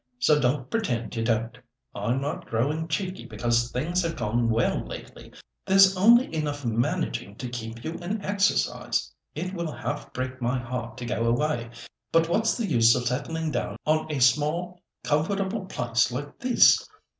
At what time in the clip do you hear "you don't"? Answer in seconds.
1.15-1.59